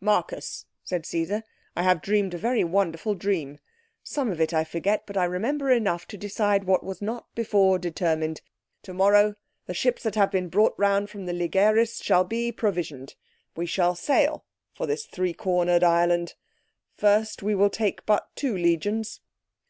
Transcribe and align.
"Marcus," 0.00 0.64
said 0.82 1.04
Caesar. 1.04 1.42
"I 1.76 1.82
have 1.82 2.00
dreamed 2.00 2.32
a 2.32 2.38
very 2.38 2.64
wonderful 2.64 3.14
dream. 3.14 3.58
Some 4.02 4.30
of 4.32 4.40
it 4.40 4.54
I 4.54 4.64
forget, 4.64 5.02
but 5.06 5.18
I 5.18 5.26
remember 5.26 5.70
enough 5.70 6.06
to 6.06 6.16
decide 6.16 6.64
what 6.64 6.82
was 6.82 7.02
not 7.02 7.26
before 7.34 7.78
determined. 7.78 8.40
Tomorrow 8.82 9.34
the 9.66 9.74
ships 9.74 10.02
that 10.04 10.14
have 10.14 10.30
been 10.30 10.48
brought 10.48 10.72
round 10.78 11.10
from 11.10 11.26
the 11.26 11.34
Ligeris 11.34 12.02
shall 12.02 12.24
be 12.24 12.50
provisioned. 12.50 13.14
We 13.56 13.66
shall 13.66 13.94
sail 13.94 14.46
for 14.72 14.86
this 14.86 15.04
three 15.04 15.34
cornered 15.34 15.84
island. 15.84 16.32
First, 16.96 17.42
we 17.42 17.54
will 17.54 17.68
take 17.68 18.06
but 18.06 18.34
two 18.34 18.56
legions. 18.56 19.20